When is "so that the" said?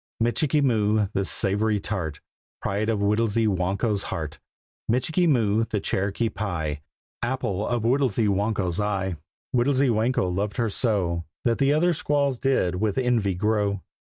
10.71-11.71